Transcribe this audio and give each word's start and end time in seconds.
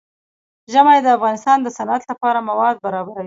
ژمی 0.73 0.99
د 1.01 1.07
افغانستان 1.17 1.57
د 1.61 1.67
صنعت 1.77 2.01
لپاره 2.11 2.45
مواد 2.49 2.75
برابروي. 2.85 3.19